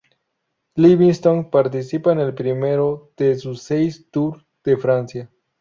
Livingston 0.77 1.51
participa 1.51 2.11
en 2.11 2.19
el 2.19 2.33
primero 2.33 3.11
de 3.17 3.35
sus 3.35 3.61
seis 3.61 4.09
Tour 4.09 4.43
de 4.63 4.75
Francia. 4.75 5.29